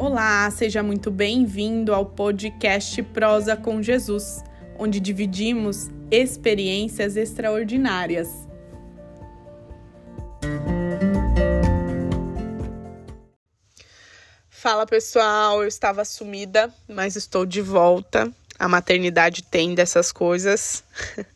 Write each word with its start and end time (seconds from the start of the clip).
Olá, 0.00 0.50
seja 0.50 0.82
muito 0.82 1.10
bem-vindo 1.10 1.94
ao 1.94 2.06
podcast 2.06 3.02
Prosa 3.02 3.54
com 3.54 3.82
Jesus, 3.82 4.42
onde 4.78 4.98
dividimos 4.98 5.90
experiências 6.10 7.18
extraordinárias. 7.18 8.30
Fala 14.48 14.86
pessoal, 14.86 15.60
eu 15.60 15.68
estava 15.68 16.02
sumida, 16.06 16.72
mas 16.88 17.14
estou 17.14 17.44
de 17.44 17.60
volta. 17.60 18.32
A 18.58 18.66
maternidade 18.66 19.42
tem 19.42 19.74
dessas 19.74 20.10
coisas. 20.10 20.82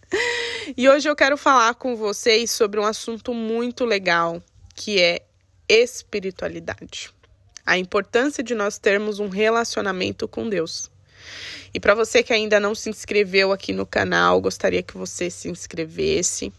e 0.75 0.89
hoje 0.89 1.07
eu 1.07 1.15
quero 1.15 1.37
falar 1.37 1.75
com 1.75 1.95
vocês 1.95 2.51
sobre 2.51 2.81
um 2.81 2.85
assunto 2.85 3.35
muito 3.35 3.85
legal, 3.85 4.43
que 4.75 4.99
é 5.03 5.21
espiritualidade 5.69 7.13
a 7.65 7.79
importância 7.79 8.43
de 8.43 8.55
nós 8.55 8.79
termos 8.79 9.19
um 9.19 9.29
relacionamento 9.29 10.29
com 10.29 10.49
Deus. 10.49 10.91
E 11.73 11.81
para 11.81 11.95
você 11.95 12.23
que 12.23 12.33
ainda 12.33 12.61
não 12.61 12.75
se 12.75 12.89
inscreveu 12.89 13.51
aqui 13.51 13.73
no 13.73 13.87
canal, 13.87 14.41
gostaria 14.41 14.83
que 14.83 14.97
você 14.97 15.31
se 15.31 15.49
inscrevesse, 15.49 16.53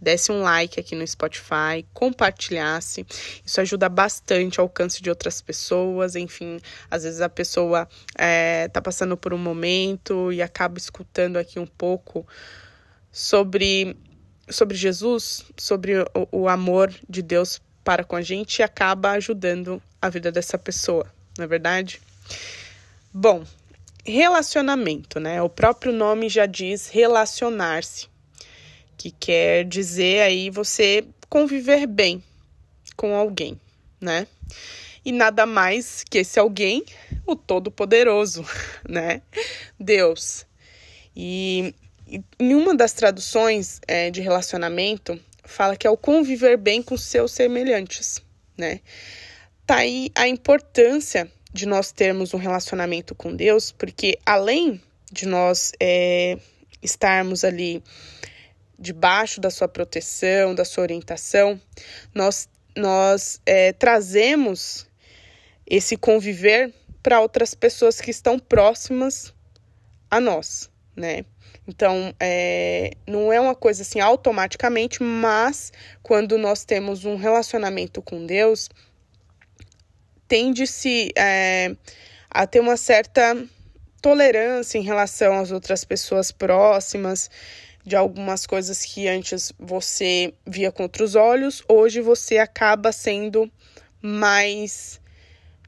desse 0.00 0.32
um 0.32 0.42
like 0.42 0.80
aqui 0.80 0.96
no 0.96 1.06
Spotify, 1.06 1.86
compartilhasse. 1.94 3.06
Isso 3.44 3.60
ajuda 3.60 3.88
bastante 3.88 4.58
ao 4.58 4.64
alcance 4.64 5.00
de 5.00 5.08
outras 5.08 5.40
pessoas. 5.40 6.16
Enfim, 6.16 6.60
às 6.90 7.04
vezes 7.04 7.20
a 7.20 7.28
pessoa 7.28 7.88
está 8.08 8.18
é, 8.24 8.82
passando 8.82 9.16
por 9.16 9.32
um 9.32 9.38
momento 9.38 10.32
e 10.32 10.42
acaba 10.42 10.76
escutando 10.76 11.36
aqui 11.36 11.60
um 11.60 11.66
pouco 11.66 12.26
sobre, 13.12 13.96
sobre 14.48 14.76
Jesus, 14.76 15.44
sobre 15.56 16.00
o, 16.00 16.28
o 16.32 16.48
amor 16.48 16.92
de 17.08 17.22
Deus 17.22 17.60
para 17.84 18.02
com 18.02 18.16
a 18.16 18.22
gente 18.22 18.58
e 18.58 18.62
acaba 18.62 19.12
ajudando 19.12 19.80
a 20.02 20.08
vida 20.08 20.32
dessa 20.32 20.58
pessoa, 20.58 21.06
não 21.38 21.44
é 21.44 21.48
verdade? 21.48 22.02
Bom, 23.14 23.44
relacionamento, 24.04 25.20
né? 25.20 25.40
O 25.40 25.48
próprio 25.48 25.92
nome 25.92 26.28
já 26.28 26.44
diz 26.44 26.88
relacionar-se, 26.88 28.08
que 28.96 29.12
quer 29.12 29.64
dizer 29.64 30.22
aí 30.22 30.50
você 30.50 31.06
conviver 31.28 31.86
bem 31.86 32.22
com 32.96 33.14
alguém, 33.14 33.60
né? 34.00 34.26
E 35.04 35.12
nada 35.12 35.46
mais 35.46 36.04
que 36.08 36.18
esse 36.18 36.38
alguém, 36.38 36.84
o 37.24 37.36
Todo-Poderoso, 37.36 38.44
né? 38.88 39.22
Deus. 39.78 40.44
E 41.14 41.74
em 42.38 42.54
uma 42.54 42.74
das 42.74 42.92
traduções 42.92 43.80
é, 43.86 44.10
de 44.10 44.20
relacionamento, 44.20 45.18
fala 45.44 45.76
que 45.76 45.86
é 45.86 45.90
o 45.90 45.96
conviver 45.96 46.56
bem 46.56 46.82
com 46.82 46.96
seus 46.96 47.32
semelhantes, 47.32 48.20
né? 48.56 48.80
Tá 49.66 49.76
aí 49.76 50.10
a 50.14 50.26
importância 50.28 51.30
de 51.52 51.66
nós 51.66 51.92
termos 51.92 52.32
um 52.32 52.38
relacionamento 52.38 53.14
com 53.14 53.34
Deus, 53.34 53.70
porque 53.70 54.18
além 54.24 54.80
de 55.10 55.26
nós 55.26 55.72
é, 55.78 56.38
estarmos 56.82 57.44
ali 57.44 57.82
debaixo 58.78 59.40
da 59.40 59.50
sua 59.50 59.68
proteção, 59.68 60.54
da 60.54 60.64
sua 60.64 60.82
orientação, 60.82 61.60
nós, 62.14 62.48
nós 62.76 63.40
é, 63.46 63.72
trazemos 63.72 64.86
esse 65.66 65.96
conviver 65.96 66.72
para 67.02 67.20
outras 67.20 67.54
pessoas 67.54 68.00
que 68.00 68.10
estão 68.10 68.38
próximas 68.38 69.32
a 70.10 70.20
nós, 70.20 70.70
né? 70.96 71.24
Então, 71.66 72.12
é, 72.18 72.90
não 73.06 73.32
é 73.32 73.40
uma 73.40 73.54
coisa 73.54 73.82
assim 73.82 74.00
automaticamente, 74.00 75.02
mas 75.02 75.72
quando 76.02 76.36
nós 76.36 76.64
temos 76.64 77.04
um 77.04 77.16
relacionamento 77.16 78.02
com 78.02 78.26
Deus, 78.26 78.68
tende-se 80.32 81.12
é, 81.14 81.76
a 82.30 82.46
ter 82.46 82.60
uma 82.60 82.78
certa 82.78 83.36
tolerância 84.00 84.78
em 84.78 84.82
relação 84.82 85.38
às 85.38 85.50
outras 85.50 85.84
pessoas 85.84 86.32
próximas, 86.32 87.30
de 87.84 87.94
algumas 87.94 88.46
coisas 88.46 88.82
que 88.82 89.06
antes 89.06 89.52
você 89.58 90.32
via 90.46 90.72
com 90.72 90.84
outros 90.84 91.16
olhos, 91.16 91.62
hoje 91.68 92.00
você 92.00 92.38
acaba 92.38 92.92
sendo 92.92 93.52
mais, 94.00 94.98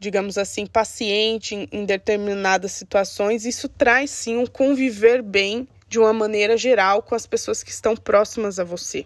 digamos 0.01 0.39
assim, 0.39 0.65
paciente 0.65 1.69
em 1.71 1.85
determinadas 1.85 2.73
situações. 2.73 3.45
Isso 3.45 3.69
traz 3.69 4.11
sim 4.13 4.39
um 4.39 4.47
conviver 4.47 5.21
bem 5.21 5.69
de 5.91 5.99
uma 5.99 6.15
maneira 6.15 6.57
geral 6.57 7.03
com 7.03 7.15
as 7.15 7.27
pessoas 7.27 7.63
que 7.63 7.71
estão 7.71 7.95
próximas 7.95 8.59
a 8.59 8.65
você. 8.65 9.05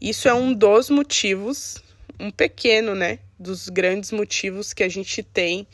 Isso 0.00 0.28
é 0.28 0.32
um 0.32 0.54
dos 0.54 0.88
motivos, 0.88 1.76
um 2.18 2.30
pequeno, 2.30 2.94
né, 2.94 3.18
dos 3.42 3.68
grandes 3.68 4.10
motivos 4.10 4.72
que 4.72 4.82
a 4.82 4.88
gente 4.88 5.22
tem 5.22 5.66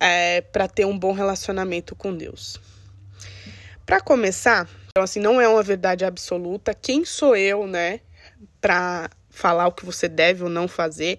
é, 0.00 0.40
para 0.40 0.66
ter 0.66 0.84
um 0.84 0.98
bom 0.98 1.12
relacionamento 1.12 1.94
com 1.94 2.16
Deus. 2.16 2.60
Para 3.86 4.00
começar, 4.00 4.68
então 4.88 5.04
assim, 5.04 5.20
não 5.20 5.40
é 5.40 5.46
uma 5.46 5.62
verdade 5.62 6.04
absoluta. 6.04 6.74
Quem 6.74 7.04
sou 7.04 7.36
eu, 7.36 7.66
né, 7.66 8.00
para 8.60 9.10
falar 9.30 9.66
o 9.66 9.72
que 9.72 9.84
você 9.84 10.08
deve 10.08 10.42
ou 10.42 10.50
não 10.50 10.66
fazer? 10.66 11.18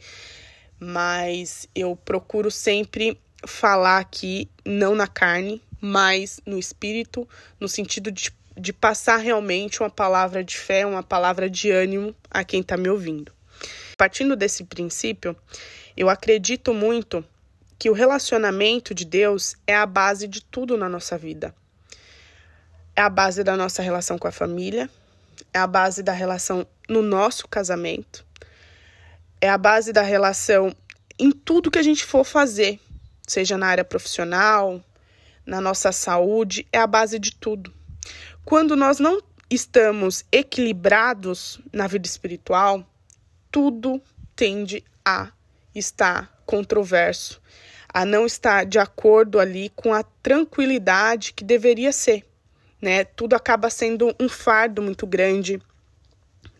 Mas 0.79 1.67
eu 1.73 1.95
procuro 1.95 2.51
sempre 2.51 3.19
falar 3.45 3.99
aqui 3.99 4.49
não 4.65 4.95
na 4.95 5.07
carne, 5.07 5.61
mas 5.79 6.39
no 6.45 6.57
espírito, 6.57 7.27
no 7.59 7.67
sentido 7.67 8.11
de, 8.11 8.31
de 8.57 8.71
passar 8.71 9.17
realmente 9.17 9.81
uma 9.81 9.89
palavra 9.89 10.43
de 10.43 10.57
fé, 10.57 10.85
uma 10.85 11.03
palavra 11.03 11.49
de 11.49 11.71
ânimo 11.71 12.15
a 12.29 12.43
quem 12.43 12.61
está 12.61 12.77
me 12.77 12.89
ouvindo. 12.89 13.31
Partindo 13.97 14.35
desse 14.35 14.63
princípio, 14.63 15.35
eu 15.95 16.09
acredito 16.09 16.73
muito 16.73 17.23
que 17.77 17.89
o 17.89 17.93
relacionamento 17.93 18.93
de 18.93 19.05
Deus 19.05 19.55
é 19.67 19.75
a 19.75 19.85
base 19.85 20.27
de 20.27 20.41
tudo 20.43 20.77
na 20.77 20.87
nossa 20.87 21.17
vida. 21.17 21.53
É 22.95 23.01
a 23.01 23.09
base 23.09 23.43
da 23.43 23.57
nossa 23.57 23.81
relação 23.81 24.17
com 24.17 24.27
a 24.27 24.31
família, 24.31 24.89
é 25.53 25.59
a 25.59 25.67
base 25.67 26.03
da 26.03 26.11
relação 26.11 26.65
no 26.87 27.01
nosso 27.01 27.47
casamento, 27.47 28.25
é 29.41 29.49
a 29.49 29.57
base 29.57 29.91
da 29.91 30.01
relação 30.01 30.73
em 31.19 31.31
tudo 31.31 31.71
que 31.71 31.79
a 31.79 31.83
gente 31.83 32.05
for 32.05 32.23
fazer, 32.23 32.79
seja 33.27 33.57
na 33.57 33.67
área 33.67 33.83
profissional, 33.83 34.81
na 35.45 35.59
nossa 35.59 35.91
saúde, 35.91 36.67
é 36.71 36.77
a 36.77 36.87
base 36.87 37.19
de 37.19 37.35
tudo. 37.35 37.73
Quando 38.45 38.75
nós 38.75 38.99
não 38.99 39.21
estamos 39.49 40.23
equilibrados 40.31 41.59
na 41.71 41.87
vida 41.87 42.07
espiritual, 42.07 42.85
tudo 43.51 44.01
tende 44.35 44.83
a 45.05 45.31
está 45.73 46.29
controverso, 46.45 47.41
a 47.93 48.05
não 48.05 48.25
estar 48.25 48.65
de 48.65 48.79
acordo 48.79 49.39
ali 49.39 49.69
com 49.69 49.93
a 49.93 50.03
tranquilidade 50.03 51.33
que 51.33 51.43
deveria 51.43 51.91
ser, 51.91 52.25
né? 52.81 53.03
Tudo 53.03 53.35
acaba 53.35 53.69
sendo 53.69 54.13
um 54.19 54.27
fardo 54.27 54.81
muito 54.81 55.05
grande, 55.05 55.61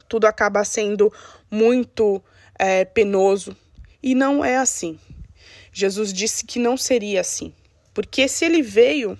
tudo 0.07 0.25
acaba 0.25 0.63
sendo 0.63 1.12
muito 1.50 2.23
é, 2.57 2.85
penoso 2.85 3.56
e 4.02 4.13
não 4.16 4.44
é 4.44 4.57
assim. 4.57 5.00
Jesus 5.72 6.13
disse 6.13 6.46
que 6.46 6.59
não 6.59 6.78
seria 6.78 7.22
assim, 7.22 7.53
porque 7.94 8.28
se 8.28 8.46
ele 8.46 8.62
veio 8.62 9.19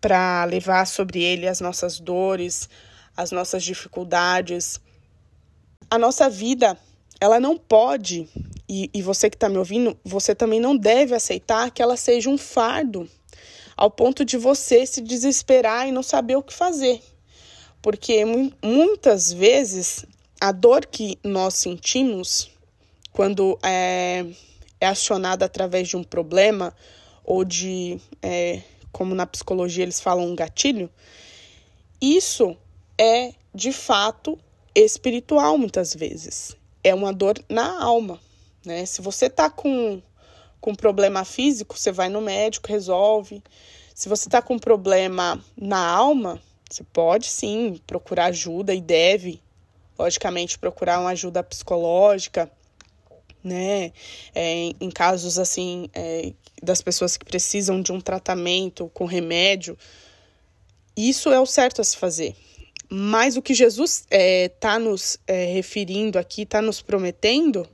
para 0.00 0.44
levar 0.46 0.84
sobre 0.84 1.22
ele 1.22 1.46
as 1.46 1.60
nossas 1.60 2.00
dores, 2.00 2.68
as 3.16 3.30
nossas 3.30 3.62
dificuldades, 3.62 4.80
a 5.88 5.96
nossa 5.96 6.28
vida, 6.28 6.76
ela 7.22 7.38
não 7.38 7.56
pode 7.56 8.28
e, 8.68 8.90
e 8.92 9.00
você 9.00 9.30
que 9.30 9.36
está 9.36 9.48
me 9.48 9.56
ouvindo, 9.56 9.96
você 10.04 10.34
também 10.34 10.58
não 10.58 10.76
deve 10.76 11.14
aceitar 11.14 11.70
que 11.70 11.80
ela 11.80 11.96
seja 11.96 12.28
um 12.28 12.36
fardo 12.36 13.08
ao 13.76 13.88
ponto 13.88 14.24
de 14.24 14.36
você 14.36 14.84
se 14.84 15.00
desesperar 15.00 15.86
e 15.86 15.92
não 15.92 16.02
saber 16.02 16.34
o 16.34 16.42
que 16.42 16.52
fazer. 16.52 17.00
Porque 17.80 18.24
muitas 18.60 19.32
vezes 19.32 20.04
a 20.40 20.50
dor 20.50 20.84
que 20.84 21.16
nós 21.22 21.54
sentimos 21.54 22.50
quando 23.12 23.56
é, 23.62 24.26
é 24.80 24.86
acionada 24.88 25.44
através 25.44 25.86
de 25.86 25.96
um 25.96 26.02
problema 26.02 26.74
ou 27.22 27.44
de, 27.44 28.00
é, 28.20 28.62
como 28.90 29.14
na 29.14 29.28
psicologia 29.28 29.84
eles 29.84 30.00
falam, 30.00 30.26
um 30.26 30.34
gatilho, 30.34 30.90
isso 32.00 32.56
é 32.98 33.32
de 33.54 33.70
fato 33.70 34.36
espiritual 34.74 35.56
muitas 35.56 35.94
vezes. 35.94 36.60
É 36.84 36.94
uma 36.94 37.12
dor 37.12 37.34
na 37.48 37.82
alma. 37.82 38.20
Né? 38.64 38.84
Se 38.86 39.00
você 39.00 39.26
está 39.26 39.50
com, 39.50 40.00
com 40.60 40.74
problema 40.74 41.24
físico, 41.24 41.78
você 41.78 41.92
vai 41.92 42.08
no 42.08 42.20
médico, 42.20 42.68
resolve. 42.68 43.42
Se 43.94 44.08
você 44.08 44.28
está 44.28 44.40
com 44.40 44.58
problema 44.58 45.42
na 45.56 45.84
alma, 45.84 46.40
você 46.70 46.82
pode 46.84 47.26
sim 47.26 47.80
procurar 47.86 48.26
ajuda 48.26 48.74
e 48.74 48.80
deve, 48.80 49.40
logicamente, 49.98 50.58
procurar 50.58 51.00
uma 51.00 51.10
ajuda 51.10 51.42
psicológica, 51.42 52.50
né? 53.44 53.92
É, 54.34 54.72
em 54.80 54.90
casos 54.90 55.38
assim, 55.38 55.88
é, 55.92 56.32
das 56.62 56.80
pessoas 56.80 57.16
que 57.16 57.24
precisam 57.24 57.82
de 57.82 57.92
um 57.92 58.00
tratamento 58.00 58.90
com 58.94 59.04
remédio, 59.04 59.76
isso 60.96 61.30
é 61.30 61.40
o 61.40 61.46
certo 61.46 61.80
a 61.80 61.84
se 61.84 61.96
fazer. 61.96 62.36
Mas 62.94 63.38
o 63.38 63.42
que 63.42 63.54
Jesus 63.54 64.00
está 64.00 64.16
é, 64.18 64.48
tá 64.50 64.78
nos 64.78 65.18
é, 65.26 65.46
referindo 65.46 66.18
aqui, 66.18 66.42
está 66.42 66.60
nos 66.60 66.82
prometendo, 66.82 67.66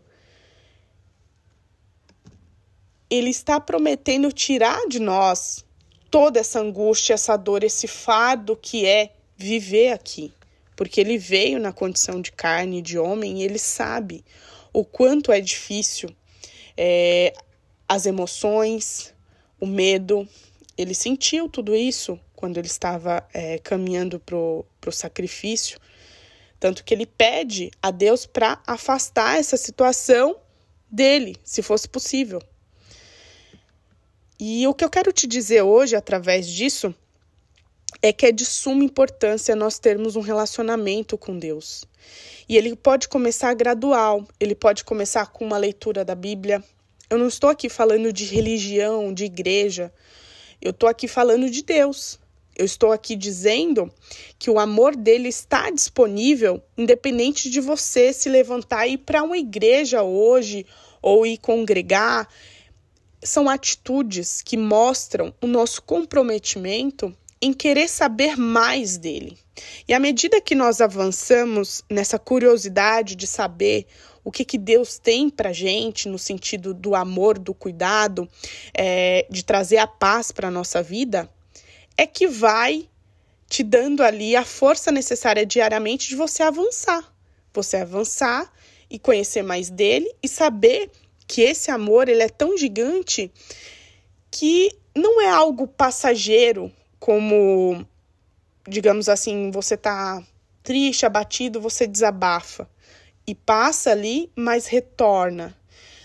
ele 3.10 3.28
está 3.28 3.58
prometendo 3.58 4.30
tirar 4.30 4.86
de 4.86 5.00
nós 5.00 5.64
toda 6.08 6.38
essa 6.38 6.60
angústia, 6.60 7.14
essa 7.14 7.36
dor, 7.36 7.64
esse 7.64 7.88
fardo 7.88 8.54
que 8.54 8.86
é 8.86 9.12
viver 9.36 9.90
aqui. 9.90 10.32
Porque 10.76 11.00
ele 11.00 11.18
veio 11.18 11.58
na 11.58 11.72
condição 11.72 12.20
de 12.20 12.30
carne, 12.30 12.80
de 12.80 12.96
homem, 12.96 13.40
e 13.40 13.42
ele 13.42 13.58
sabe 13.58 14.24
o 14.72 14.84
quanto 14.84 15.32
é 15.32 15.40
difícil 15.40 16.14
é, 16.76 17.32
as 17.88 18.06
emoções, 18.06 19.12
o 19.60 19.66
medo. 19.66 20.28
Ele 20.76 20.94
sentiu 20.94 21.48
tudo 21.48 21.74
isso 21.74 22.20
quando 22.38 22.56
ele 22.56 22.68
estava 22.68 23.26
é, 23.34 23.58
caminhando 23.58 24.20
para 24.20 24.36
o 24.36 24.92
sacrifício. 24.92 25.76
Tanto 26.60 26.84
que 26.84 26.94
ele 26.94 27.04
pede 27.04 27.68
a 27.82 27.90
Deus 27.90 28.26
para 28.26 28.62
afastar 28.64 29.40
essa 29.40 29.56
situação 29.56 30.36
dele, 30.88 31.36
se 31.42 31.62
fosse 31.62 31.88
possível. 31.88 32.40
E 34.38 34.64
o 34.68 34.72
que 34.72 34.84
eu 34.84 34.88
quero 34.88 35.12
te 35.12 35.26
dizer 35.26 35.62
hoje, 35.62 35.96
através 35.96 36.46
disso, 36.46 36.94
é 38.00 38.12
que 38.12 38.26
é 38.26 38.30
de 38.30 38.44
suma 38.44 38.84
importância 38.84 39.56
nós 39.56 39.80
termos 39.80 40.14
um 40.14 40.20
relacionamento 40.20 41.18
com 41.18 41.36
Deus. 41.36 41.84
E 42.48 42.56
ele 42.56 42.76
pode 42.76 43.08
começar 43.08 43.52
gradual, 43.54 44.24
ele 44.38 44.54
pode 44.54 44.84
começar 44.84 45.26
com 45.26 45.44
uma 45.44 45.58
leitura 45.58 46.04
da 46.04 46.14
Bíblia. 46.14 46.62
Eu 47.10 47.18
não 47.18 47.26
estou 47.26 47.50
aqui 47.50 47.68
falando 47.68 48.12
de 48.12 48.26
religião, 48.26 49.12
de 49.12 49.24
igreja. 49.24 49.92
Eu 50.62 50.70
estou 50.70 50.88
aqui 50.88 51.08
falando 51.08 51.50
de 51.50 51.64
Deus. 51.64 52.20
Eu 52.58 52.64
estou 52.64 52.90
aqui 52.90 53.14
dizendo 53.14 53.88
que 54.36 54.50
o 54.50 54.58
amor 54.58 54.96
dele 54.96 55.28
está 55.28 55.70
disponível, 55.70 56.60
independente 56.76 57.48
de 57.48 57.60
você 57.60 58.12
se 58.12 58.28
levantar 58.28 58.86
e 58.86 58.94
ir 58.94 58.98
para 58.98 59.22
uma 59.22 59.38
igreja 59.38 60.02
hoje 60.02 60.66
ou 61.00 61.24
ir 61.24 61.38
congregar 61.38 62.28
são 63.22 63.48
atitudes 63.48 64.42
que 64.42 64.56
mostram 64.56 65.34
o 65.40 65.46
nosso 65.46 65.82
comprometimento 65.82 67.14
em 67.40 67.52
querer 67.52 67.88
saber 67.88 68.36
mais 68.36 68.96
dele. 68.96 69.38
E 69.86 69.94
à 69.94 69.98
medida 69.98 70.40
que 70.40 70.54
nós 70.54 70.80
avançamos 70.80 71.82
nessa 71.90 72.18
curiosidade 72.18 73.14
de 73.14 73.26
saber 73.26 73.86
o 74.24 74.30
que, 74.30 74.44
que 74.44 74.58
Deus 74.58 74.98
tem 74.98 75.30
para 75.30 75.52
gente 75.52 76.08
no 76.08 76.18
sentido 76.18 76.74
do 76.74 76.94
amor, 76.94 77.38
do 77.38 77.54
cuidado, 77.54 78.28
é, 78.76 79.26
de 79.30 79.44
trazer 79.44 79.78
a 79.78 79.86
paz 79.86 80.30
para 80.30 80.48
a 80.48 80.50
nossa 80.50 80.82
vida, 80.82 81.28
é 81.98 82.06
que 82.06 82.28
vai 82.28 82.88
te 83.48 83.64
dando 83.64 84.04
ali 84.04 84.36
a 84.36 84.44
força 84.44 84.92
necessária 84.92 85.44
diariamente 85.44 86.08
de 86.08 86.14
você 86.14 86.44
avançar. 86.44 87.12
Você 87.52 87.78
avançar 87.78 88.50
e 88.88 88.98
conhecer 88.98 89.42
mais 89.42 89.68
dele 89.68 90.08
e 90.22 90.28
saber 90.28 90.90
que 91.26 91.42
esse 91.42 91.70
amor 91.70 92.08
ele 92.08 92.22
é 92.22 92.28
tão 92.28 92.56
gigante 92.56 93.32
que 94.30 94.70
não 94.94 95.20
é 95.20 95.28
algo 95.28 95.66
passageiro, 95.66 96.72
como, 97.00 97.84
digamos 98.66 99.08
assim, 99.08 99.50
você 99.50 99.76
tá 99.76 100.22
triste, 100.62 101.04
abatido, 101.04 101.60
você 101.60 101.86
desabafa 101.86 102.68
e 103.26 103.34
passa 103.34 103.90
ali, 103.90 104.30
mas 104.36 104.66
retorna. 104.66 105.56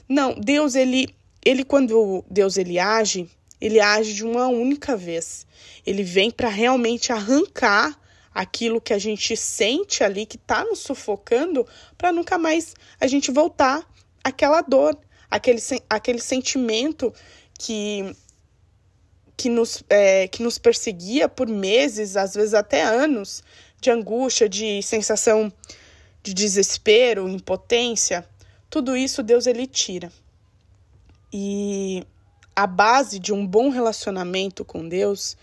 Não, 0.09 0.33
Deus 0.33 0.75
ele 0.75 1.07
ele 1.45 1.65
quando 1.65 2.23
Deus 2.29 2.57
ele 2.57 2.79
age, 2.79 3.29
ele 3.63 3.79
age 3.79 4.13
de 4.13 4.25
uma 4.25 4.49
única 4.49 4.97
vez. 4.97 5.47
Ele 5.85 6.03
vem 6.03 6.29
para 6.29 6.49
realmente 6.49 7.13
arrancar 7.13 7.97
aquilo 8.35 8.81
que 8.81 8.91
a 8.91 8.99
gente 8.99 9.37
sente 9.37 10.03
ali 10.03 10.25
que 10.25 10.35
está 10.35 10.65
nos 10.65 10.79
sufocando 10.79 11.65
para 11.97 12.11
nunca 12.11 12.37
mais 12.37 12.75
a 12.99 13.07
gente 13.07 13.31
voltar 13.31 13.89
àquela 14.21 14.59
dor, 14.59 14.99
aquele, 15.31 15.61
aquele 15.89 16.19
sentimento 16.19 17.13
que, 17.57 18.13
que, 19.37 19.47
nos, 19.47 19.81
é, 19.89 20.27
que 20.27 20.43
nos 20.43 20.57
perseguia 20.57 21.29
por 21.29 21.47
meses, 21.47 22.17
às 22.17 22.33
vezes 22.33 22.53
até 22.53 22.83
anos, 22.83 23.41
de 23.79 23.89
angústia, 23.89 24.49
de 24.49 24.83
sensação 24.83 25.49
de 26.21 26.33
desespero, 26.33 27.29
impotência, 27.29 28.27
tudo 28.69 28.97
isso 28.97 29.23
Deus 29.23 29.47
ele 29.47 29.65
tira. 29.65 30.11
E 31.31 32.05
a 32.55 32.67
base 32.67 33.19
de 33.19 33.33
um 33.33 33.45
bom 33.45 33.69
relacionamento 33.69 34.63
com 34.63 34.87
Deus, 34.87 35.37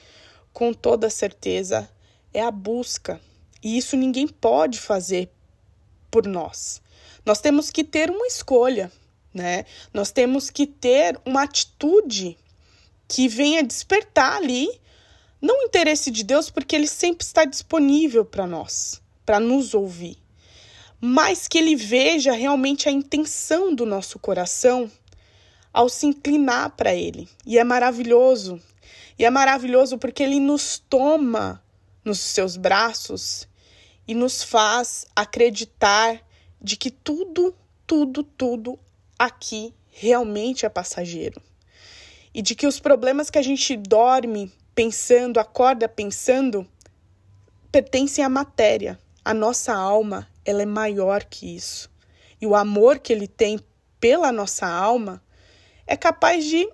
com 0.52 0.72
toda 0.72 1.10
certeza, 1.10 1.88
é 2.32 2.42
a 2.42 2.50
busca. 2.50 3.20
E 3.62 3.76
isso 3.76 3.96
ninguém 3.96 4.26
pode 4.26 4.78
fazer 4.78 5.30
por 6.10 6.26
nós. 6.26 6.80
Nós 7.24 7.40
temos 7.40 7.70
que 7.70 7.84
ter 7.84 8.10
uma 8.10 8.26
escolha 8.26 8.90
né? 9.32 9.64
Nós 9.94 10.10
temos 10.10 10.50
que 10.50 10.66
ter 10.66 11.18
uma 11.24 11.42
atitude 11.42 12.36
que 13.08 13.28
venha 13.28 13.62
despertar 13.62 14.36
ali 14.36 14.68
não 15.40 15.62
o 15.62 15.66
interesse 15.66 16.10
de 16.10 16.22
Deus, 16.22 16.50
porque 16.50 16.76
ele 16.76 16.86
sempre 16.86 17.24
está 17.24 17.44
disponível 17.44 18.24
para 18.24 18.46
nós, 18.46 19.00
para 19.24 19.40
nos 19.40 19.72
ouvir, 19.72 20.18
mas 21.00 21.48
que 21.48 21.56
ele 21.56 21.74
veja 21.74 22.32
realmente 22.32 22.88
a 22.88 22.92
intenção 22.92 23.74
do 23.74 23.86
nosso 23.86 24.18
coração 24.18 24.90
ao 25.72 25.88
se 25.88 26.06
inclinar 26.06 26.70
para 26.70 26.94
ele. 26.94 27.28
E 27.46 27.58
é 27.58 27.64
maravilhoso. 27.64 28.60
E 29.18 29.24
é 29.24 29.30
maravilhoso 29.30 29.98
porque 29.98 30.22
ele 30.22 30.40
nos 30.40 30.78
toma 30.78 31.62
nos 32.04 32.18
seus 32.18 32.56
braços 32.56 33.48
e 34.06 34.14
nos 34.14 34.42
faz 34.42 35.06
acreditar 35.14 36.20
de 36.60 36.76
que 36.76 36.90
tudo, 36.90 37.54
tudo, 37.86 38.22
tudo 38.22 38.78
aqui 39.18 39.74
realmente 39.88 40.64
é 40.64 40.68
passageiro. 40.68 41.40
E 42.32 42.42
de 42.42 42.54
que 42.54 42.66
os 42.66 42.80
problemas 42.80 43.30
que 43.30 43.38
a 43.38 43.42
gente 43.42 43.76
dorme 43.76 44.52
pensando, 44.74 45.38
acorda 45.38 45.88
pensando, 45.88 46.66
pertencem 47.70 48.24
à 48.24 48.28
matéria. 48.28 48.98
A 49.24 49.34
nossa 49.34 49.74
alma, 49.74 50.26
ela 50.44 50.62
é 50.62 50.66
maior 50.66 51.24
que 51.24 51.54
isso. 51.54 51.90
E 52.40 52.46
o 52.46 52.56
amor 52.56 52.98
que 52.98 53.12
ele 53.12 53.28
tem 53.28 53.60
pela 54.00 54.32
nossa 54.32 54.66
alma 54.66 55.22
é 55.90 55.96
capaz 55.96 56.44
de 56.44 56.68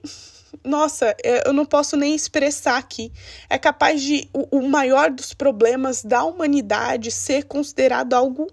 nossa, 0.62 1.16
eu 1.44 1.52
não 1.52 1.64
posso 1.64 1.96
nem 1.96 2.14
expressar 2.14 2.76
aqui. 2.76 3.12
É 3.48 3.58
capaz 3.58 4.02
de 4.02 4.28
o, 4.32 4.58
o, 4.58 4.68
maior 4.68 5.10
dos 5.10 5.34
problemas 5.34 6.04
da 6.04 6.22
humanidade 6.22 7.10
ser 7.10 7.44
considerado 7.44 8.12
algo 8.12 8.46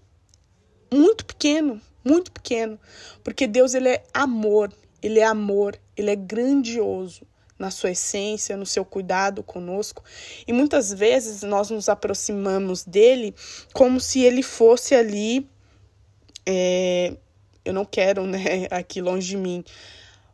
muito 0.91 1.25
pequeno, 1.25 1.81
muito 2.03 2.31
pequeno, 2.31 2.79
porque 3.23 3.45
Deus 3.47 3.73
ele 3.73 3.89
é 3.89 4.03
amor, 4.13 4.71
ele 5.01 5.19
é 5.19 5.25
amor, 5.25 5.77
ele 5.95 6.11
é 6.11 6.15
grandioso 6.15 7.25
na 7.57 7.71
sua 7.71 7.91
essência, 7.91 8.57
no 8.57 8.65
seu 8.65 8.83
cuidado 8.85 9.43
conosco. 9.43 10.03
E 10.47 10.53
muitas 10.53 10.93
vezes 10.93 11.43
nós 11.43 11.69
nos 11.69 11.89
aproximamos 11.89 12.83
dele 12.83 13.35
como 13.73 13.99
se 13.99 14.21
ele 14.21 14.43
fosse 14.43 14.95
ali. 14.95 15.49
É, 16.45 17.15
eu 17.63 17.73
não 17.73 17.85
quero, 17.85 18.25
né, 18.25 18.67
aqui 18.71 19.01
longe 19.01 19.29
de 19.29 19.37
mim, 19.37 19.63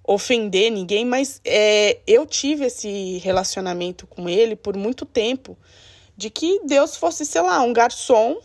ofender 0.10 0.72
ninguém, 0.72 1.06
mas 1.06 1.40
é, 1.46 2.00
eu 2.08 2.26
tive 2.26 2.66
esse 2.66 3.20
relacionamento 3.20 4.08
com 4.08 4.28
ele 4.28 4.56
por 4.56 4.76
muito 4.76 5.06
tempo, 5.06 5.56
de 6.18 6.32
que 6.32 6.62
Deus 6.66 6.98
fosse, 6.98 7.24
sei 7.24 7.42
lá, 7.42 7.62
um 7.62 7.72
garçom. 7.72 8.42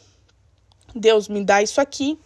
Deus 0.94 1.26
me 1.26 1.42
dá 1.42 1.62
isso 1.62 1.80
aqui, 1.80 2.18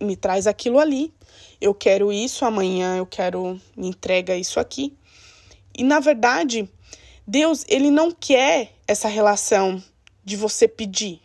me 0.00 0.16
traz 0.16 0.46
aquilo 0.46 0.78
ali. 0.78 1.12
Eu 1.60 1.74
quero 1.74 2.10
isso 2.10 2.46
amanhã, 2.46 2.96
eu 2.96 3.04
quero 3.04 3.60
me 3.76 3.88
entrega 3.88 4.34
isso 4.34 4.58
aqui. 4.58 4.96
E 5.76 5.84
na 5.84 6.00
verdade, 6.00 6.66
Deus, 7.26 7.66
ele 7.68 7.90
não 7.90 8.10
quer 8.10 8.72
essa 8.88 9.08
relação 9.08 9.82
de 10.24 10.36
você 10.38 10.66
pedir. 10.66 11.20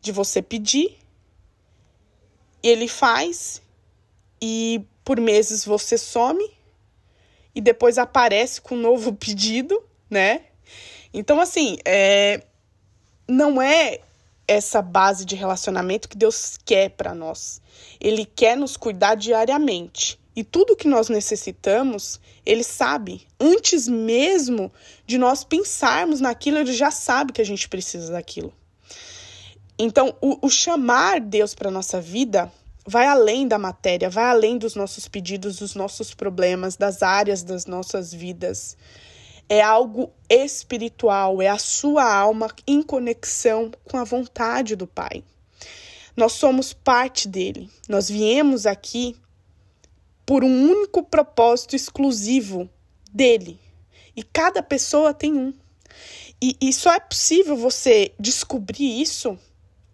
De 0.00 0.12
você 0.12 0.40
pedir, 0.40 0.96
ele 2.62 2.88
faz 2.88 3.60
e 4.40 4.82
por 5.04 5.20
meses 5.20 5.62
você 5.62 5.98
some 5.98 6.58
e 7.54 7.60
depois 7.60 7.98
aparece 7.98 8.60
com 8.60 8.74
um 8.74 8.80
novo 8.80 9.12
pedido, 9.16 9.82
né? 10.08 10.42
Então, 11.12 11.40
assim, 11.40 11.78
é, 11.84 12.42
não 13.28 13.60
é 13.60 14.00
essa 14.46 14.82
base 14.82 15.24
de 15.24 15.36
relacionamento 15.36 16.08
que 16.08 16.16
Deus 16.16 16.58
quer 16.64 16.90
para 16.90 17.14
nós. 17.14 17.60
Ele 18.00 18.24
quer 18.24 18.56
nos 18.56 18.76
cuidar 18.76 19.14
diariamente. 19.14 20.18
E 20.34 20.44
tudo 20.44 20.76
que 20.76 20.88
nós 20.88 21.08
necessitamos, 21.08 22.20
ele 22.46 22.64
sabe. 22.64 23.26
Antes 23.38 23.86
mesmo 23.86 24.72
de 25.06 25.18
nós 25.18 25.44
pensarmos 25.44 26.20
naquilo, 26.20 26.58
ele 26.58 26.72
já 26.72 26.90
sabe 26.90 27.32
que 27.32 27.40
a 27.40 27.46
gente 27.46 27.68
precisa 27.68 28.12
daquilo. 28.12 28.52
Então, 29.78 30.14
o, 30.20 30.46
o 30.46 30.50
chamar 30.50 31.20
Deus 31.20 31.54
para 31.54 31.70
nossa 31.70 32.00
vida 32.00 32.50
vai 32.90 33.06
além 33.06 33.46
da 33.46 33.58
matéria, 33.58 34.10
vai 34.10 34.24
além 34.24 34.58
dos 34.58 34.74
nossos 34.74 35.06
pedidos, 35.06 35.58
dos 35.58 35.74
nossos 35.74 36.12
problemas, 36.12 36.76
das 36.76 37.02
áreas 37.02 37.42
das 37.42 37.64
nossas 37.64 38.12
vidas 38.12 38.76
é 39.50 39.60
algo 39.60 40.12
espiritual, 40.28 41.42
é 41.42 41.48
a 41.48 41.58
sua 41.58 42.04
alma 42.04 42.48
em 42.68 42.80
conexão 42.80 43.72
com 43.84 43.96
a 43.96 44.04
vontade 44.04 44.76
do 44.76 44.86
Pai. 44.86 45.24
Nós 46.16 46.34
somos 46.34 46.72
parte 46.72 47.26
dele. 47.26 47.68
Nós 47.88 48.08
viemos 48.08 48.64
aqui 48.64 49.16
por 50.24 50.44
um 50.44 50.70
único 50.70 51.02
propósito 51.02 51.74
exclusivo 51.74 52.70
dele. 53.12 53.58
E 54.14 54.22
cada 54.22 54.62
pessoa 54.62 55.12
tem 55.12 55.34
um. 55.34 55.52
E, 56.40 56.56
e 56.60 56.72
só 56.72 56.92
é 56.92 57.00
possível 57.00 57.56
você 57.56 58.12
descobrir 58.20 59.00
isso 59.00 59.36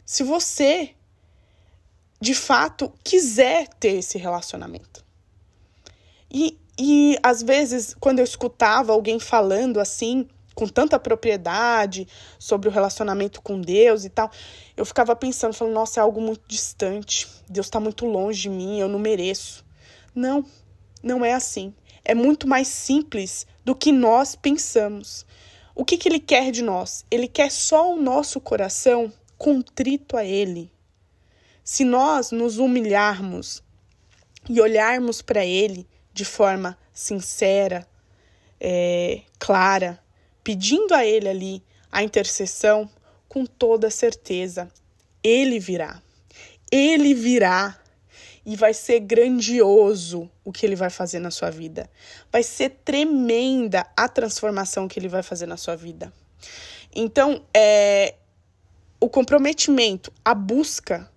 se 0.05 0.23
você, 0.23 0.96
de 2.21 2.35
fato, 2.35 2.93
quiser 3.05 3.69
ter 3.69 3.99
esse 3.99 4.19
relacionamento. 4.19 5.05
E, 6.31 6.59
e 6.79 7.19
às 7.23 7.43
vezes, 7.43 7.95
quando 7.99 8.19
eu 8.19 8.25
escutava 8.25 8.93
alguém 8.93 9.21
falando 9.21 9.79
assim, 9.79 10.27
com 10.55 10.67
tanta 10.67 10.99
propriedade 10.99 12.09
sobre 12.39 12.69
o 12.69 12.73
relacionamento 12.73 13.43
com 13.43 13.61
Deus 13.61 14.05
e 14.05 14.09
tal, 14.09 14.31
eu 14.75 14.87
ficava 14.87 15.15
pensando, 15.15 15.53
falando, 15.53 15.75
nossa, 15.75 16.01
é 16.01 16.03
algo 16.03 16.21
muito 16.21 16.43
distante. 16.49 17.29
Deus 17.49 17.67
está 17.67 17.79
muito 17.79 18.07
longe 18.07 18.43
de 18.43 18.49
mim, 18.49 18.81
eu 18.81 18.89
não 18.89 18.99
mereço. 18.99 19.65
Não, 20.15 20.45
não 21.03 21.23
é 21.23 21.35
assim. 21.35 21.75
É 22.03 22.15
muito 22.15 22.49
mais 22.49 22.69
simples 22.69 23.47
do 23.65 23.75
que 23.75 23.93
nós 23.93 24.35
pensamos. 24.35 25.27
O 25.75 25.85
que, 25.85 25.99
que 25.99 26.09
ele 26.09 26.21
quer 26.21 26.51
de 26.51 26.63
nós? 26.63 27.05
Ele 27.11 27.29
quer 27.29 27.53
só 27.53 27.93
o 27.93 28.01
nosso 28.01 28.41
coração 28.41 29.13
contrito 29.37 30.17
a 30.17 30.25
ele. 30.25 30.71
Se 31.69 31.85
nós 31.85 32.31
nos 32.31 32.59
humilharmos 32.59 33.61
e 34.49 34.61
olharmos 34.61 35.21
para 35.21 35.45
ele 35.45 35.85
de 36.15 36.25
forma 36.25 36.79
sincera, 36.95 37.85
é, 38.61 39.23
clara, 39.37 40.01
pedindo 40.45 40.95
a 40.95 41.05
ele 41.05 41.29
ali 41.29 41.65
a 41.91 42.05
intercessão, 42.05 42.89
com 43.29 43.45
toda 43.45 43.91
certeza, 43.91 44.69
ele 45.25 45.59
virá. 45.59 46.01
Ele 46.71 47.13
virá 47.13 47.77
e 48.45 48.55
vai 48.55 48.73
ser 48.73 49.01
grandioso 49.01 50.31
o 50.45 50.53
que 50.53 50.65
ele 50.65 50.77
vai 50.77 50.89
fazer 50.89 51.19
na 51.19 51.33
sua 51.33 51.51
vida. 51.51 51.91
Vai 52.31 52.45
ser 52.45 52.79
tremenda 52.85 53.85
a 53.97 54.09
transformação 54.09 54.87
que 54.87 55.01
ele 55.01 55.09
vai 55.09 55.25
fazer 55.25 55.47
na 55.47 55.57
sua 55.57 55.75
vida. 55.75 56.13
Então, 56.95 57.45
é, 57.53 58.15
o 59.01 59.09
comprometimento, 59.09 60.13
a 60.25 60.33
busca, 60.33 61.11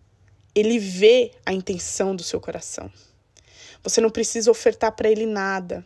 ele 0.60 0.78
vê 0.80 1.32
a 1.46 1.54
intenção 1.54 2.16
do 2.16 2.24
seu 2.24 2.40
coração. 2.40 2.92
Você 3.84 4.02
não 4.02 4.10
precisa 4.10 4.52
ofertar 4.52 4.92
para 4.92 5.10
ele 5.10 5.26
nada. 5.26 5.86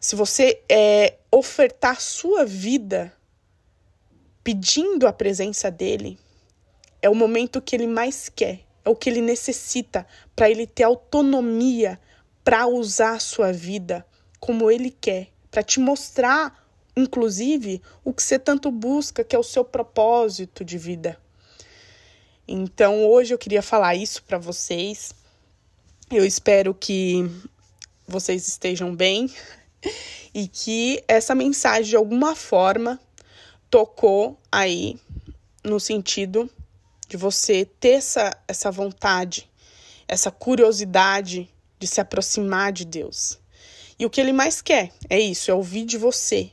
Se 0.00 0.16
você 0.16 0.62
é, 0.68 1.14
ofertar 1.30 2.00
sua 2.00 2.44
vida 2.44 3.12
pedindo 4.42 5.06
a 5.06 5.12
presença 5.12 5.70
dele, 5.70 6.18
é 7.00 7.08
o 7.08 7.14
momento 7.14 7.60
que 7.60 7.76
ele 7.76 7.86
mais 7.86 8.28
quer 8.28 8.64
é 8.84 8.90
o 8.90 8.94
que 8.94 9.08
ele 9.08 9.22
necessita 9.22 10.06
para 10.36 10.50
ele 10.50 10.66
ter 10.66 10.82
autonomia 10.82 11.98
para 12.44 12.66
usar 12.66 13.12
a 13.12 13.20
sua 13.20 13.50
vida 13.50 14.06
como 14.38 14.70
ele 14.70 14.90
quer, 14.90 15.28
para 15.50 15.62
te 15.62 15.80
mostrar, 15.80 16.62
inclusive, 16.94 17.80
o 18.04 18.12
que 18.12 18.22
você 18.22 18.38
tanto 18.38 18.70
busca, 18.70 19.24
que 19.24 19.34
é 19.34 19.38
o 19.38 19.42
seu 19.42 19.64
propósito 19.64 20.62
de 20.62 20.76
vida. 20.76 21.18
Então, 22.46 23.06
hoje 23.06 23.32
eu 23.32 23.38
queria 23.38 23.62
falar 23.62 23.94
isso 23.94 24.22
para 24.22 24.36
vocês. 24.36 25.14
Eu 26.10 26.26
espero 26.26 26.74
que 26.74 27.24
vocês 28.06 28.46
estejam 28.46 28.94
bem 28.94 29.32
e 30.34 30.46
que 30.46 31.02
essa 31.08 31.34
mensagem 31.34 31.90
de 31.90 31.96
alguma 31.96 32.36
forma 32.36 33.00
tocou 33.70 34.38
aí 34.52 35.00
no 35.64 35.80
sentido 35.80 36.50
de 37.08 37.16
você 37.16 37.64
ter 37.64 37.94
essa, 37.94 38.36
essa 38.46 38.70
vontade, 38.70 39.50
essa 40.06 40.30
curiosidade 40.30 41.48
de 41.78 41.86
se 41.86 42.00
aproximar 42.00 42.72
de 42.72 42.84
Deus. 42.84 43.38
E 43.98 44.04
o 44.04 44.10
que 44.10 44.20
ele 44.20 44.32
mais 44.32 44.60
quer 44.60 44.92
é 45.08 45.18
isso, 45.18 45.50
é 45.50 45.54
ouvir 45.54 45.86
de 45.86 45.96
você, 45.96 46.52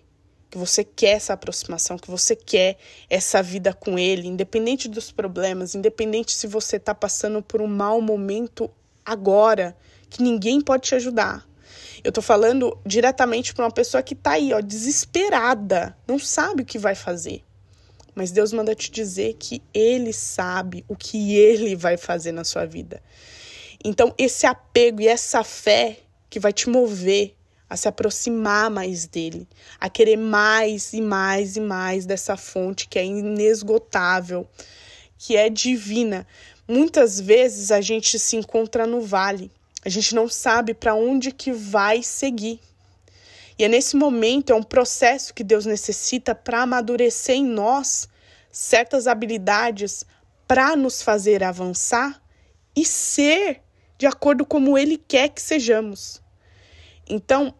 que 0.51 0.57
você 0.57 0.83
quer 0.83 1.11
essa 1.11 1.31
aproximação, 1.31 1.97
que 1.97 2.11
você 2.11 2.35
quer 2.35 2.77
essa 3.09 3.41
vida 3.41 3.73
com 3.73 3.97
ele, 3.97 4.27
independente 4.27 4.89
dos 4.89 5.09
problemas, 5.09 5.73
independente 5.73 6.33
se 6.33 6.45
você 6.45 6.75
está 6.75 6.93
passando 6.93 7.41
por 7.41 7.61
um 7.61 7.67
mau 7.67 8.01
momento 8.01 8.69
agora, 9.05 9.75
que 10.09 10.21
ninguém 10.21 10.59
pode 10.59 10.83
te 10.89 10.95
ajudar. 10.95 11.47
Eu 12.03 12.11
tô 12.11 12.21
falando 12.21 12.77
diretamente 12.85 13.53
para 13.53 13.63
uma 13.63 13.71
pessoa 13.71 14.03
que 14.03 14.13
tá 14.13 14.31
aí, 14.31 14.51
ó, 14.53 14.59
desesperada, 14.59 15.97
não 16.05 16.19
sabe 16.19 16.63
o 16.63 16.65
que 16.65 16.77
vai 16.77 16.95
fazer. 16.95 17.41
Mas 18.13 18.29
Deus 18.29 18.51
manda 18.51 18.75
te 18.75 18.91
dizer 18.91 19.37
que 19.39 19.63
Ele 19.73 20.11
sabe 20.11 20.83
o 20.85 20.97
que 20.97 21.33
Ele 21.33 21.77
vai 21.77 21.95
fazer 21.95 22.33
na 22.33 22.43
sua 22.43 22.65
vida. 22.65 23.01
Então, 23.85 24.13
esse 24.17 24.45
apego 24.45 24.99
e 24.99 25.07
essa 25.07 25.45
fé 25.45 25.99
que 26.29 26.41
vai 26.41 26.51
te 26.51 26.69
mover 26.69 27.37
a 27.71 27.77
se 27.77 27.87
aproximar 27.87 28.69
mais 28.69 29.07
dele, 29.07 29.47
a 29.79 29.89
querer 29.89 30.17
mais 30.17 30.91
e 30.91 30.99
mais 30.99 31.55
e 31.55 31.61
mais 31.61 32.05
dessa 32.05 32.35
fonte 32.35 32.85
que 32.85 32.99
é 32.99 33.05
inesgotável, 33.05 34.45
que 35.17 35.37
é 35.37 35.49
divina. 35.49 36.27
Muitas 36.67 37.17
vezes 37.17 37.71
a 37.71 37.79
gente 37.79 38.19
se 38.19 38.35
encontra 38.35 38.85
no 38.85 38.99
vale, 38.99 39.49
a 39.85 39.87
gente 39.87 40.13
não 40.13 40.27
sabe 40.27 40.73
para 40.73 40.93
onde 40.93 41.31
que 41.31 41.53
vai 41.53 42.03
seguir. 42.03 42.59
E 43.57 43.63
é 43.63 43.69
nesse 43.69 43.95
momento, 43.95 44.51
é 44.51 44.55
um 44.55 44.63
processo 44.63 45.33
que 45.33 45.41
Deus 45.41 45.65
necessita 45.65 46.35
para 46.35 46.63
amadurecer 46.63 47.37
em 47.37 47.45
nós 47.45 48.09
certas 48.51 49.07
habilidades 49.07 50.03
para 50.45 50.75
nos 50.75 51.01
fazer 51.01 51.41
avançar 51.41 52.21
e 52.75 52.83
ser 52.83 53.61
de 53.97 54.05
acordo 54.05 54.45
como 54.45 54.77
Ele 54.77 54.97
quer 54.97 55.29
que 55.29 55.41
sejamos. 55.41 56.21
Então, 57.07 57.53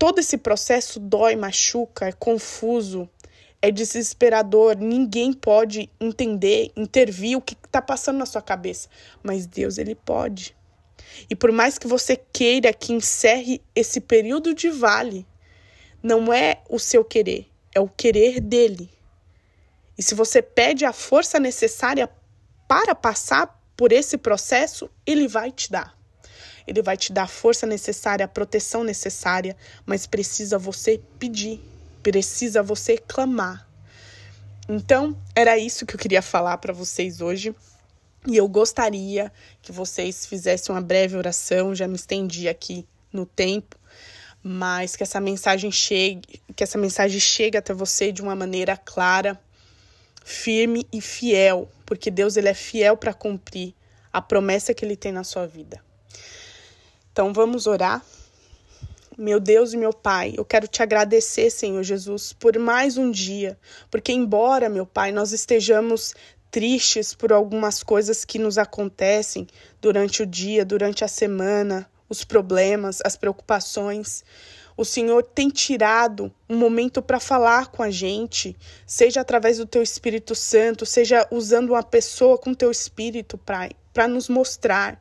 todo 0.00 0.18
esse 0.18 0.38
processo 0.38 0.98
dói, 0.98 1.36
machuca, 1.36 2.08
é 2.08 2.12
confuso, 2.12 3.06
é 3.60 3.70
desesperador, 3.70 4.74
ninguém 4.74 5.30
pode 5.30 5.90
entender, 6.00 6.72
intervir 6.74 7.36
o 7.36 7.42
que 7.42 7.52
está 7.52 7.82
passando 7.82 8.16
na 8.16 8.24
sua 8.24 8.40
cabeça, 8.40 8.88
mas 9.22 9.44
Deus, 9.44 9.76
Ele 9.76 9.94
pode. 9.94 10.56
E 11.28 11.36
por 11.36 11.52
mais 11.52 11.76
que 11.76 11.86
você 11.86 12.16
queira 12.16 12.72
que 12.72 12.94
encerre 12.94 13.60
esse 13.74 14.00
período 14.00 14.54
de 14.54 14.70
vale, 14.70 15.26
não 16.02 16.32
é 16.32 16.62
o 16.70 16.78
seu 16.78 17.04
querer, 17.04 17.46
é 17.74 17.78
o 17.78 17.86
querer 17.86 18.40
dele. 18.40 18.90
E 19.98 20.02
se 20.02 20.14
você 20.14 20.40
pede 20.40 20.86
a 20.86 20.94
força 20.94 21.38
necessária 21.38 22.08
para 22.66 22.94
passar 22.94 23.62
por 23.76 23.92
esse 23.92 24.16
processo, 24.16 24.90
ele 25.04 25.28
vai 25.28 25.52
te 25.52 25.70
dar. 25.70 25.99
Ele 26.70 26.82
vai 26.82 26.96
te 26.96 27.12
dar 27.12 27.24
a 27.24 27.26
força 27.26 27.66
necessária, 27.66 28.24
a 28.24 28.28
proteção 28.28 28.84
necessária, 28.84 29.56
mas 29.84 30.06
precisa 30.06 30.56
você 30.56 31.00
pedir, 31.18 31.60
precisa 32.00 32.62
você 32.62 32.96
clamar. 32.96 33.68
Então, 34.68 35.20
era 35.34 35.58
isso 35.58 35.84
que 35.84 35.96
eu 35.96 35.98
queria 35.98 36.22
falar 36.22 36.56
para 36.58 36.72
vocês 36.72 37.20
hoje. 37.20 37.52
E 38.24 38.36
eu 38.36 38.46
gostaria 38.46 39.32
que 39.60 39.72
vocês 39.72 40.24
fizessem 40.24 40.72
uma 40.72 40.80
breve 40.80 41.16
oração, 41.16 41.74
já 41.74 41.88
me 41.88 41.96
estendi 41.96 42.48
aqui 42.48 42.86
no 43.12 43.26
tempo, 43.26 43.76
mas 44.40 44.94
que 44.94 45.02
essa 45.02 45.18
mensagem 45.18 45.72
chegue, 45.72 46.40
que 46.54 46.62
essa 46.62 46.78
mensagem 46.78 47.18
chegue 47.18 47.58
até 47.58 47.74
você 47.74 48.12
de 48.12 48.22
uma 48.22 48.36
maneira 48.36 48.76
clara, 48.76 49.40
firme 50.24 50.86
e 50.92 51.00
fiel, 51.00 51.68
porque 51.84 52.12
Deus 52.12 52.36
ele 52.36 52.48
é 52.48 52.54
fiel 52.54 52.96
para 52.96 53.12
cumprir 53.12 53.74
a 54.12 54.22
promessa 54.22 54.72
que 54.72 54.84
ele 54.84 54.94
tem 54.94 55.10
na 55.10 55.24
sua 55.24 55.48
vida. 55.48 55.89
Então 57.20 57.34
vamos 57.34 57.66
orar. 57.66 58.02
Meu 59.18 59.38
Deus 59.38 59.74
e 59.74 59.76
meu 59.76 59.92
Pai, 59.92 60.32
eu 60.38 60.42
quero 60.42 60.66
te 60.66 60.82
agradecer, 60.82 61.50
Senhor 61.50 61.82
Jesus, 61.82 62.32
por 62.32 62.58
mais 62.58 62.96
um 62.96 63.10
dia, 63.10 63.58
porque 63.90 64.10
embora, 64.10 64.70
meu 64.70 64.86
Pai, 64.86 65.12
nós 65.12 65.30
estejamos 65.30 66.14
tristes 66.50 67.12
por 67.12 67.30
algumas 67.30 67.82
coisas 67.82 68.24
que 68.24 68.38
nos 68.38 68.56
acontecem 68.56 69.46
durante 69.82 70.22
o 70.22 70.26
dia, 70.26 70.64
durante 70.64 71.04
a 71.04 71.08
semana, 71.08 71.86
os 72.08 72.24
problemas, 72.24 73.02
as 73.04 73.16
preocupações. 73.16 74.24
O 74.74 74.82
Senhor 74.82 75.22
tem 75.22 75.50
tirado 75.50 76.32
um 76.48 76.56
momento 76.56 77.02
para 77.02 77.20
falar 77.20 77.66
com 77.66 77.82
a 77.82 77.90
gente, 77.90 78.56
seja 78.86 79.20
através 79.20 79.58
do 79.58 79.66
teu 79.66 79.82
Espírito 79.82 80.34
Santo, 80.34 80.86
seja 80.86 81.28
usando 81.30 81.72
uma 81.72 81.82
pessoa 81.82 82.38
com 82.38 82.54
teu 82.54 82.70
Espírito, 82.70 83.36
Pai, 83.36 83.72
para 83.92 84.08
nos 84.08 84.26
mostrar, 84.26 84.98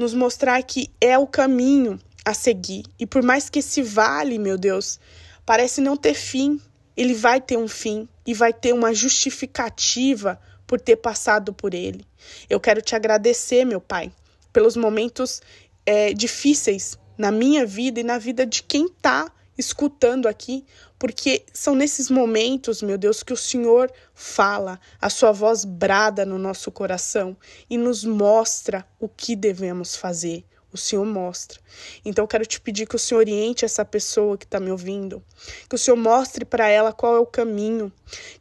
nos 0.00 0.14
mostrar 0.14 0.62
que 0.62 0.90
é 0.98 1.18
o 1.18 1.26
caminho 1.26 2.00
a 2.24 2.32
seguir. 2.32 2.84
E 2.98 3.04
por 3.04 3.22
mais 3.22 3.50
que 3.50 3.58
esse 3.58 3.82
vale, 3.82 4.38
meu 4.38 4.56
Deus, 4.56 4.98
parece 5.44 5.82
não 5.82 5.94
ter 5.94 6.14
fim, 6.14 6.58
ele 6.96 7.12
vai 7.12 7.38
ter 7.38 7.58
um 7.58 7.68
fim 7.68 8.08
e 8.26 8.32
vai 8.32 8.50
ter 8.50 8.72
uma 8.72 8.94
justificativa 8.94 10.40
por 10.66 10.80
ter 10.80 10.96
passado 10.96 11.52
por 11.52 11.74
ele. 11.74 12.02
Eu 12.48 12.58
quero 12.58 12.80
te 12.80 12.96
agradecer, 12.96 13.66
meu 13.66 13.78
Pai, 13.78 14.10
pelos 14.54 14.74
momentos 14.74 15.42
é, 15.84 16.14
difíceis 16.14 16.98
na 17.18 17.30
minha 17.30 17.66
vida 17.66 18.00
e 18.00 18.02
na 18.02 18.16
vida 18.16 18.46
de 18.46 18.62
quem 18.62 18.86
está 18.86 19.30
escutando 19.60 20.26
aqui, 20.26 20.64
porque 20.98 21.44
são 21.52 21.74
nesses 21.74 22.10
momentos, 22.10 22.82
meu 22.82 22.98
Deus, 22.98 23.22
que 23.22 23.32
o 23.32 23.36
Senhor 23.36 23.90
fala, 24.14 24.80
a 25.00 25.08
sua 25.08 25.32
voz 25.32 25.64
brada 25.64 26.26
no 26.26 26.38
nosso 26.38 26.70
coração 26.70 27.36
e 27.68 27.78
nos 27.78 28.04
mostra 28.04 28.86
o 28.98 29.08
que 29.08 29.36
devemos 29.36 29.96
fazer, 29.96 30.44
o 30.72 30.76
Senhor 30.76 31.04
mostra. 31.04 31.60
Então 32.04 32.24
eu 32.24 32.28
quero 32.28 32.44
te 32.44 32.60
pedir 32.60 32.86
que 32.86 32.96
o 32.96 32.98
Senhor 32.98 33.20
oriente 33.20 33.64
essa 33.64 33.84
pessoa 33.84 34.36
que 34.36 34.44
está 34.44 34.60
me 34.60 34.70
ouvindo, 34.70 35.22
que 35.68 35.74
o 35.74 35.78
Senhor 35.78 35.96
mostre 35.96 36.44
para 36.44 36.68
ela 36.68 36.92
qual 36.92 37.16
é 37.16 37.18
o 37.18 37.26
caminho, 37.26 37.92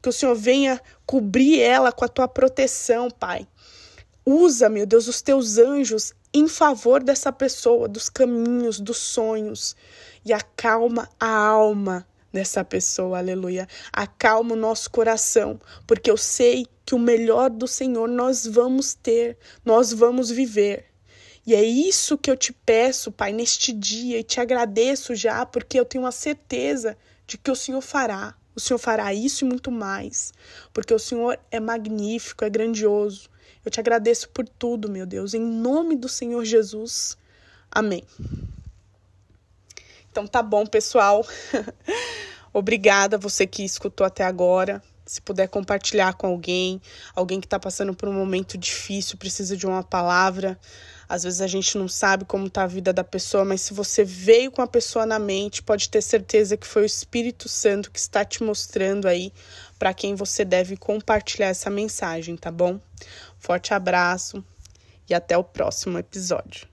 que 0.02 0.10
o 0.10 0.14
Senhor 0.14 0.36
venha 0.36 0.82
cobrir 1.06 1.62
ela 1.62 1.92
com 1.92 2.06
a 2.06 2.10
tua 2.10 2.28
proteção, 2.28 3.10
Pai. 3.10 3.48
Usa, 4.26 4.70
meu 4.70 4.86
Deus, 4.86 5.08
os 5.08 5.22
teus 5.22 5.58
anjos 5.58 6.14
em 6.34 6.48
favor 6.48 7.04
dessa 7.04 7.32
pessoa, 7.32 7.88
dos 7.88 8.10
caminhos, 8.10 8.80
dos 8.80 8.98
sonhos, 8.98 9.76
e 10.24 10.32
acalma 10.32 11.10
a 11.20 11.28
alma 11.28 12.08
dessa 12.32 12.64
pessoa, 12.64 13.18
aleluia. 13.18 13.68
Acalma 13.92 14.54
o 14.54 14.58
nosso 14.58 14.90
coração, 14.92 15.60
porque 15.88 16.10
eu 16.10 16.18
sei 16.18 16.68
que 16.86 16.94
o 16.94 17.00
melhor 17.00 17.50
do 17.50 17.68
Senhor 17.68 18.08
nós 18.08 18.46
vamos 18.46 18.94
ter, 18.94 19.38
nós 19.66 19.92
vamos 19.92 20.30
viver. 20.30 20.86
E 21.46 21.56
é 21.56 21.64
isso 21.64 22.18
que 22.18 22.30
eu 22.30 22.38
te 22.38 22.54
peço, 22.54 23.12
Pai, 23.12 23.34
neste 23.34 23.74
dia, 23.74 24.20
e 24.20 24.24
te 24.24 24.40
agradeço 24.40 25.16
já, 25.16 25.46
porque 25.46 25.80
eu 25.80 25.86
tenho 25.86 26.06
a 26.06 26.12
certeza 26.12 26.96
de 27.26 27.38
que 27.38 27.50
o 27.50 27.56
Senhor 27.56 27.82
fará. 27.82 28.36
O 28.56 28.60
Senhor 28.60 28.78
fará 28.78 29.14
isso 29.14 29.46
e 29.46 29.48
muito 29.48 29.72
mais, 29.72 30.34
porque 30.74 30.94
o 30.94 31.00
Senhor 31.00 31.40
é 31.50 31.60
magnífico, 31.60 32.44
é 32.44 32.50
grandioso. 32.50 33.30
Eu 33.64 33.72
te 33.72 33.80
agradeço 33.80 34.30
por 34.30 34.48
tudo, 34.48 34.90
meu 34.90 35.06
Deus, 35.06 35.34
em 35.34 35.42
nome 35.42 35.96
do 35.96 36.08
Senhor 36.08 36.44
Jesus. 36.46 37.18
Amém. 37.72 38.04
Então 40.12 40.26
tá 40.26 40.42
bom, 40.42 40.66
pessoal. 40.66 41.26
Obrigada 42.54 43.18
você 43.18 43.46
que 43.46 43.64
escutou 43.64 44.06
até 44.06 44.24
agora. 44.24 44.82
Se 45.06 45.22
puder 45.22 45.48
compartilhar 45.48 46.14
com 46.14 46.28
alguém, 46.28 46.82
alguém 47.16 47.40
que 47.40 47.48
está 47.48 47.60
passando 47.60 47.96
por 47.96 48.08
um 48.08 48.14
momento 48.14 48.58
difícil, 48.58 49.18
precisa 49.18 49.58
de 49.58 49.66
uma 49.66 49.84
palavra. 49.84 50.58
Às 51.08 51.24
vezes 51.24 51.42
a 51.42 51.48
gente 51.48 51.76
não 51.78 51.88
sabe 51.88 52.26
como 52.26 52.46
está 52.46 52.64
a 52.64 52.68
vida 52.68 52.94
da 52.94 53.04
pessoa, 53.04 53.44
mas 53.44 53.62
se 53.62 53.74
você 53.74 54.04
veio 54.04 54.52
com 54.52 54.62
a 54.62 54.68
pessoa 54.68 55.08
na 55.08 55.18
mente, 55.18 55.64
pode 55.64 55.90
ter 55.90 56.02
certeza 56.02 56.56
que 56.56 56.68
foi 56.68 56.84
o 56.84 56.86
Espírito 56.86 57.50
Santo 57.50 57.90
que 57.90 57.98
está 57.98 58.24
te 58.24 58.44
mostrando 58.44 59.08
aí 59.08 59.34
para 59.80 59.92
quem 59.92 60.14
você 60.14 60.46
deve 60.46 60.78
compartilhar 60.78 61.48
essa 61.48 61.72
mensagem, 61.72 62.38
tá 62.38 62.52
bom? 62.52 62.80
Forte 63.40 63.74
abraço 63.74 64.44
e 65.10 65.14
até 65.16 65.36
o 65.36 65.44
próximo 65.44 65.98
episódio. 65.98 66.69